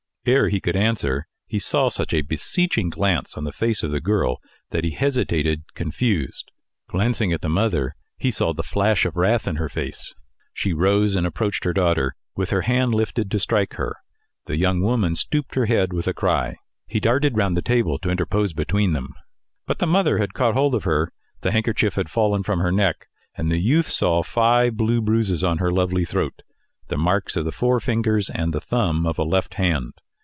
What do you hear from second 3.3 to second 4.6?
on the face of the girl,